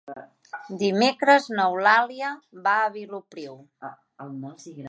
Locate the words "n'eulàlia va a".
1.57-2.89